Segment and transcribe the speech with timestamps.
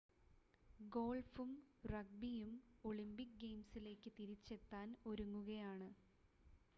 [0.89, 1.51] ഗോൾഫും
[1.85, 2.55] റഗ്‌ബിയും
[2.85, 5.89] ഒളിമ്പിക് ഗെയിംസിലേക്ക് തിരിച്ചെത്താൻ ഒരുങ്ങുകയാണ്